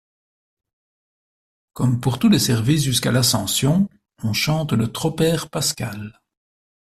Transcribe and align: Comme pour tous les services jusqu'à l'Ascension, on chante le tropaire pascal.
Comme 1.73 2.01
pour 2.01 2.17
tous 2.17 2.27
les 2.27 2.39
services 2.39 2.83
jusqu'à 2.85 3.11
l'Ascension, 3.11 3.87
on 4.23 4.33
chante 4.33 4.73
le 4.73 4.91
tropaire 4.91 5.47
pascal. 5.51 6.19